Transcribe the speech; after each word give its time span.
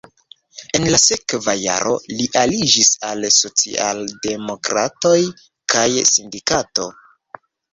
En 0.77 0.85
la 0.93 0.99
sekva 1.01 1.53
jaro 1.63 1.97
li 2.21 2.25
aliĝis 2.41 2.89
al 3.09 3.29
socialdemokratoj 3.41 5.15
kaj 5.75 5.87
sindikato. 6.17 6.91